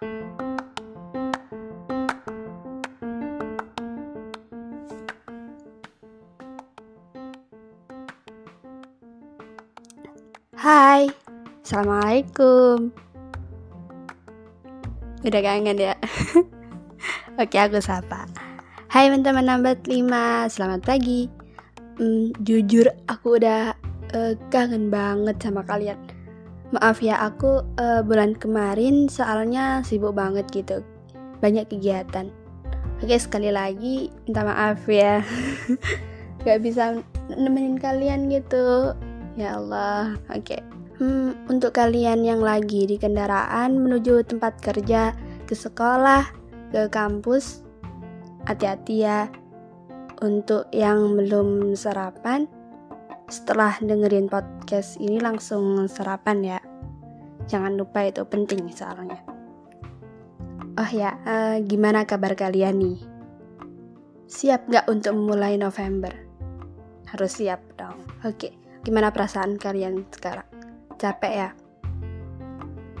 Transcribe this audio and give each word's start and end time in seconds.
Hai, 0.00 0.08
Assalamualaikum. 11.60 12.88
Udah 15.20 15.40
kangen 15.44 15.76
ya? 15.76 15.92
Oke, 17.36 17.60
aku 17.60 17.84
sapa. 17.84 18.24
Hai 18.88 19.12
teman-teman 19.12 19.44
nambat 19.44 19.84
5, 19.84 20.48
selamat 20.48 20.80
pagi. 20.80 21.28
Hmm, 22.00 22.32
Jujur, 22.40 22.88
aku 23.04 23.36
udah 23.36 23.76
uh, 24.16 24.32
kangen 24.48 24.88
banget 24.88 25.36
sama 25.44 25.60
kalian 25.60 26.00
Maaf 26.70 27.02
ya, 27.02 27.18
aku 27.18 27.66
uh, 27.82 28.00
bulan 28.06 28.38
kemarin 28.38 29.10
soalnya 29.10 29.82
sibuk 29.82 30.14
banget 30.14 30.46
gitu 30.54 30.86
Banyak 31.42 31.66
kegiatan 31.66 32.30
Oke, 33.00 33.16
sekali 33.16 33.50
lagi 33.50 34.12
minta 34.28 34.46
maaf 34.46 34.86
ya 34.86 35.24
Gak 36.46 36.62
bisa 36.62 37.00
nemenin 37.32 37.80
kalian 37.80 38.30
gitu 38.30 38.94
Ya 39.38 39.56
Allah, 39.56 40.18
oke. 40.28 40.58
Hmm, 41.00 41.32
untuk 41.48 41.72
kalian 41.72 42.26
yang 42.26 42.44
lagi 42.44 42.84
di 42.84 43.00
kendaraan 43.00 43.78
menuju 43.80 44.20
tempat 44.26 44.60
kerja, 44.60 45.16
ke 45.48 45.56
sekolah, 45.56 46.28
ke 46.68 46.92
kampus, 46.92 47.64
hati-hati 48.44 49.08
ya. 49.08 49.32
Untuk 50.20 50.68
yang 50.76 51.16
belum 51.16 51.72
sarapan, 51.72 52.44
setelah 53.30 53.78
dengerin 53.78 54.26
podcast 54.26 54.98
ini 54.98 55.22
langsung 55.22 55.86
sarapan 55.86 56.38
ya. 56.42 56.58
Jangan 57.46 57.78
lupa 57.78 58.02
itu 58.02 58.26
penting 58.26 58.66
soalnya. 58.74 59.22
Oh 60.74 60.90
ya, 60.90 61.14
uh, 61.22 61.62
gimana 61.62 62.02
kabar 62.02 62.34
kalian 62.34 62.82
nih? 62.82 62.98
Siap 64.26 64.66
gak 64.66 64.90
untuk 64.90 65.14
memulai 65.14 65.54
November? 65.54 66.10
Harus 67.06 67.38
siap 67.38 67.62
dong. 67.78 68.02
Oke. 68.26 68.54
Gimana 68.80 69.12
perasaan 69.12 69.60
kalian 69.60 70.08
sekarang? 70.10 70.46
Capek 70.96 71.32
ya? 71.34 71.50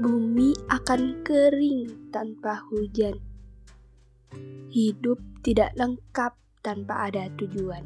Bumi 0.00 0.56
akan 0.72 1.20
kering 1.28 2.08
tanpa 2.08 2.64
hujan. 2.72 3.20
Hidup 4.72 5.20
tidak 5.44 5.76
lengkap 5.76 6.32
tanpa 6.64 7.12
ada 7.12 7.28
tujuan. 7.36 7.84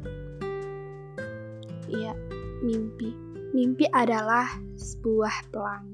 Ya, 1.91 2.15
mimpi. 2.63 3.11
Mimpi 3.51 3.83
adalah 3.91 4.47
sebuah 4.79 5.51
pelangi. 5.51 5.90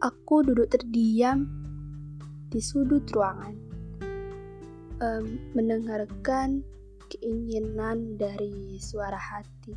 Aku 0.00 0.40
duduk 0.40 0.72
terdiam 0.72 1.44
di 2.48 2.56
sudut 2.56 3.04
ruangan, 3.12 3.52
um, 4.96 5.24
mendengarkan 5.52 6.64
keinginan 7.12 8.16
dari 8.16 8.80
suara 8.80 9.20
hati. 9.20 9.76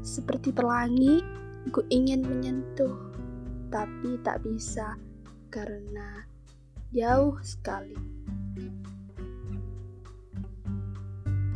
Seperti 0.00 0.56
pelangi, 0.56 1.20
ku 1.68 1.84
ingin 1.92 2.24
menyentuh, 2.24 3.12
tapi 3.68 4.16
tak 4.24 4.40
bisa 4.40 4.96
karena 5.52 6.24
jauh 6.96 7.36
sekali. 7.44 8.00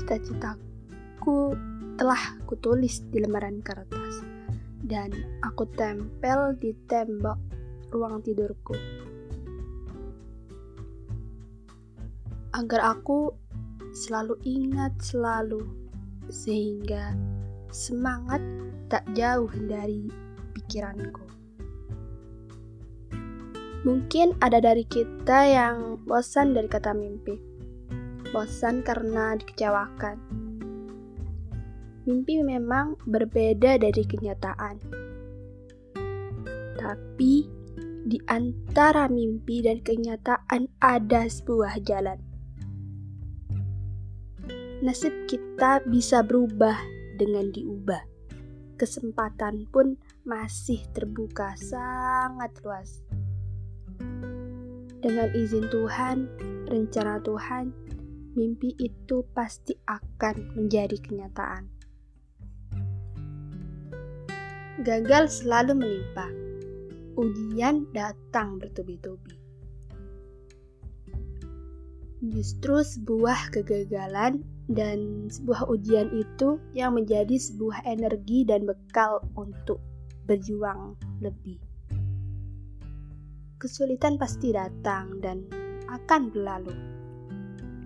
Cita-citaku 0.05 1.57
telah 1.97 2.37
kutulis 2.45 3.01
di 3.09 3.25
lembaran 3.25 3.65
kertas 3.65 4.08
dan 4.89 5.13
aku 5.45 5.69
tempel 5.77 6.57
di 6.57 6.73
tembok 6.89 7.37
ruang 7.93 8.25
tidurku. 8.25 8.73
Agar 12.57 12.97
aku 12.97 13.31
selalu 13.93 14.35
ingat 14.49 14.97
selalu 14.99 15.63
sehingga 16.33 17.13
semangat 17.69 18.41
tak 18.89 19.05
jauh 19.13 19.53
dari 19.69 20.09
pikiranku. 20.57 21.29
Mungkin 23.87 24.35
ada 24.43 24.59
dari 24.59 24.83
kita 24.83 25.39
yang 25.47 26.03
bosan 26.03 26.51
dari 26.53 26.67
kata 26.67 26.91
mimpi, 26.97 27.39
bosan 28.35 28.83
karena 28.83 29.39
dikecewakan. 29.39 30.38
Mimpi 32.09 32.41
memang 32.41 32.97
berbeda 33.05 33.77
dari 33.77 34.01
kenyataan, 34.01 34.81
tapi 36.81 37.45
di 38.09 38.17
antara 38.25 39.13
mimpi 39.13 39.61
dan 39.61 39.85
kenyataan 39.85 40.73
ada 40.81 41.29
sebuah 41.29 41.77
jalan. 41.85 42.17
Nasib 44.81 45.13
kita 45.29 45.85
bisa 45.85 46.25
berubah 46.25 46.81
dengan 47.21 47.53
diubah. 47.53 48.01
Kesempatan 48.81 49.69
pun 49.69 50.01
masih 50.25 50.81
terbuka 50.97 51.61
sangat 51.61 52.57
luas. 52.65 53.05
Dengan 55.05 55.29
izin 55.37 55.69
Tuhan, 55.69 56.25
rencana 56.73 57.21
Tuhan, 57.21 57.77
mimpi 58.33 58.73
itu 58.81 59.29
pasti 59.37 59.77
akan 59.85 60.57
menjadi 60.57 60.97
kenyataan. 61.05 61.78
Gagal 64.79 65.43
selalu 65.43 65.75
menimpa, 65.75 66.31
ujian 67.19 67.91
datang 67.91 68.63
bertubi-tubi. 68.63 69.35
Justru 72.23 72.87
sebuah 72.87 73.51
kegagalan 73.51 74.47
dan 74.71 75.27
sebuah 75.27 75.67
ujian 75.67 76.15
itu 76.15 76.63
yang 76.79 76.95
menjadi 76.95 77.35
sebuah 77.43 77.91
energi 77.91 78.47
dan 78.47 78.71
bekal 78.71 79.19
untuk 79.35 79.83
berjuang 80.31 80.95
lebih. 81.27 81.59
Kesulitan 83.59 84.15
pasti 84.15 84.55
datang 84.55 85.19
dan 85.19 85.43
akan 85.91 86.31
berlalu. 86.31 86.75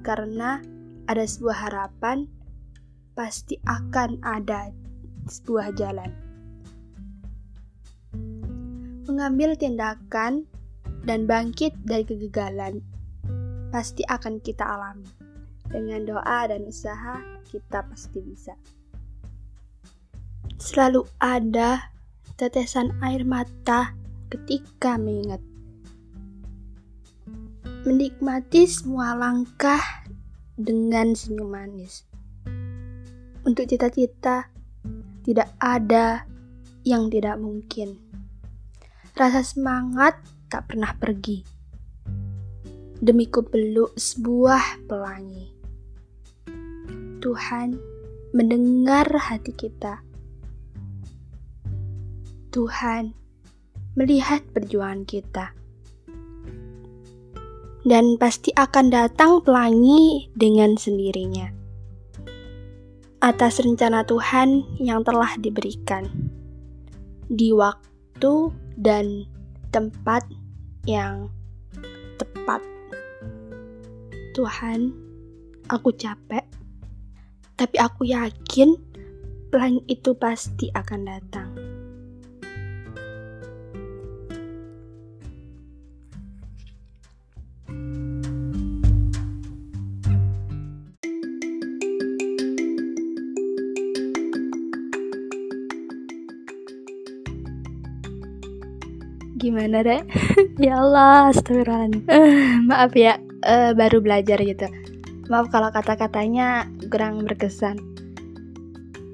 Karena 0.05 0.61
ada 1.09 1.25
sebuah 1.25 1.57
harapan, 1.73 2.29
pasti 3.17 3.57
akan 3.65 4.21
ada 4.21 4.69
sebuah 5.25 5.73
jalan. 5.73 6.22
Mengambil 9.23 9.55
tindakan 9.55 10.51
dan 11.07 11.31
bangkit 11.31 11.71
dari 11.87 12.03
kegagalan 12.03 12.83
pasti 13.71 14.03
akan 14.11 14.43
kita 14.43 14.67
alami. 14.67 15.07
Dengan 15.71 16.03
doa 16.03 16.51
dan 16.51 16.67
usaha, 16.67 17.23
kita 17.47 17.87
pasti 17.87 18.19
bisa. 18.19 18.59
Selalu 20.59 21.07
ada 21.23 21.95
tetesan 22.35 22.99
air 22.99 23.23
mata 23.23 23.95
ketika 24.27 24.99
mengingat. 24.99 25.39
Menikmati 27.87 28.67
semua 28.67 29.15
langkah 29.15 30.03
dengan 30.59 31.15
senyum 31.15 31.47
manis. 31.47 32.11
Untuk 33.47 33.71
cita-cita, 33.71 34.51
tidak 35.23 35.55
ada 35.63 36.27
yang 36.83 37.07
tidak 37.07 37.39
mungkin. 37.39 38.02
Rasa 39.13 39.45
semangat 39.45 40.17
tak 40.49 40.73
pernah 40.73 40.97
pergi 40.97 41.45
demi 43.03 43.29
kupeluk 43.29 43.93
sebuah 43.93 44.89
pelangi. 44.89 45.53
Tuhan 47.21 47.77
mendengar 48.33 49.05
hati 49.11 49.53
kita. 49.53 50.01
Tuhan 52.55 53.13
melihat 54.01 54.41
perjuangan 54.55 55.05
kita. 55.05 55.53
Dan 57.85 58.17
pasti 58.17 58.49
akan 58.57 58.87
datang 58.89 59.45
pelangi 59.45 60.33
dengan 60.33 60.79
sendirinya. 60.81 61.53
Atas 63.21 63.61
rencana 63.61 64.09
Tuhan 64.09 64.81
yang 64.81 65.05
telah 65.05 65.37
diberikan. 65.37 66.09
Di 67.27 67.53
waktu 67.53 68.62
dan 68.77 69.27
tempat 69.73 70.25
yang 70.89 71.29
tepat. 72.21 72.61
Tuhan, 74.33 74.93
aku 75.69 75.93
capek, 75.93 76.45
tapi 77.57 77.77
aku 77.77 78.09
yakin 78.09 78.77
pelangi 79.53 79.85
itu 79.89 80.17
pasti 80.17 80.73
akan 80.73 81.01
datang. 81.05 81.72
Gimana 99.43 99.83
deh? 99.83 99.99
ya 100.63 100.79
Allah, 100.79 101.35
astagfirullahaladzim. 101.35 102.07
Uh, 102.07 102.63
maaf 102.71 102.95
ya, 102.95 103.19
uh, 103.43 103.75
baru 103.75 103.99
belajar 103.99 104.39
gitu. 104.39 104.71
Maaf 105.27 105.51
kalau 105.51 105.75
kata-katanya 105.75 106.71
kurang 106.87 107.27
berkesan. 107.27 107.75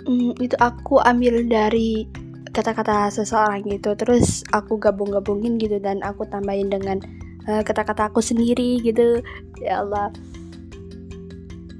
Hmm, 0.04 0.36
itu 0.36 0.52
aku 0.60 1.00
ambil 1.00 1.48
dari 1.48 2.04
kata-kata 2.52 3.08
seseorang 3.08 3.64
gitu. 3.72 3.96
Terus 3.96 4.44
aku 4.52 4.76
gabung-gabungin 4.76 5.56
gitu 5.56 5.80
dan 5.80 6.04
aku 6.04 6.28
tambahin 6.28 6.68
dengan 6.72 7.00
eh, 7.44 7.60
kata-kata 7.60 8.12
aku 8.12 8.24
sendiri 8.24 8.80
gitu. 8.84 9.24
Ya 9.60 9.84
Allah. 9.84 10.12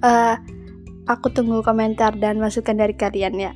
Uh, 0.04 0.36
aku 1.08 1.32
tunggu 1.32 1.64
komentar 1.64 2.14
dan 2.20 2.40
masukan 2.40 2.76
dari 2.76 2.94
kalian 2.94 3.36
ya. 3.36 3.52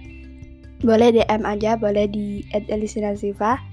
Boleh 0.83 1.15
DM 1.15 1.47
aja 1.47 1.79
boleh 1.79 2.11
di 2.11 2.43
@elisinasiva 2.51 3.72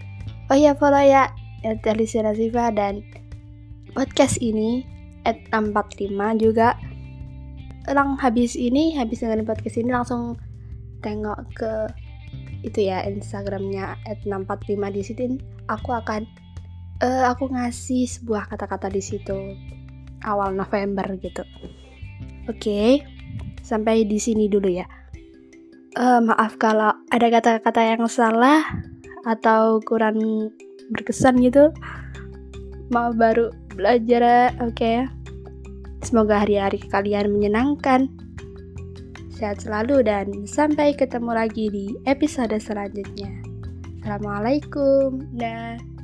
oh 0.49 0.57
ya. 0.57 0.73
Follow 0.75 1.01
ya 1.01 1.29
@elisinasiva 1.63 2.73
dan 2.73 3.05
podcast 3.93 4.37
ini 4.41 4.85
at 5.25 5.37
645 5.53 6.41
juga. 6.41 6.75
Lang 7.89 8.19
habis 8.21 8.53
ini 8.53 8.93
habis 8.97 9.21
dengerin 9.25 9.47
podcast 9.47 9.77
ini 9.81 9.89
langsung 9.89 10.37
tengok 11.01 11.39
ke 11.55 11.73
itu 12.61 12.91
ya 12.91 13.07
Instagramnya 13.07 13.95
at 14.03 14.19
645 14.27 14.95
di 14.95 15.01
situ 15.01 15.21
aku 15.71 15.95
akan 15.95 16.27
uh, 16.99 17.31
aku 17.31 17.47
ngasih 17.49 18.05
sebuah 18.05 18.51
kata-kata 18.51 18.91
di 18.91 18.99
situ 18.99 19.55
awal 20.27 20.51
November 20.51 21.07
gitu. 21.23 21.43
Oke 22.51 22.59
okay, 22.59 22.89
sampai 23.63 24.03
di 24.03 24.19
sini 24.19 24.51
dulu 24.51 24.67
ya. 24.67 24.85
Uh, 25.97 26.21
maaf 26.21 26.59
kalau 26.61 26.93
ada 27.09 27.27
kata-kata 27.33 27.81
yang 27.81 28.05
salah 28.05 28.61
atau 29.27 29.83
kurang 29.83 30.51
berkesan 30.93 31.39
gitu 31.43 31.71
mau 32.93 33.13
baru 33.13 33.51
belajar 33.75 34.53
oke 34.59 34.75
okay. 34.75 35.07
Semoga 35.99 36.47
hari-hari 36.47 36.79
kalian 36.87 37.35
menyenangkan. 37.35 38.07
Sehat 39.35 39.63
selalu 39.63 40.03
dan 40.03 40.47
sampai 40.47 40.95
ketemu 40.95 41.31
lagi 41.31 41.65
di 41.71 41.85
episode 42.07 42.55
selanjutnya. 42.59 43.31
Assalamualaikum. 44.03 45.27
Dah. 45.35 45.98